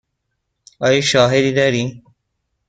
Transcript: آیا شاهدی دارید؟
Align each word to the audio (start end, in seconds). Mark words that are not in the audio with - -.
آیا 0.79 1.01
شاهدی 1.01 1.51
دارید؟ 1.51 2.03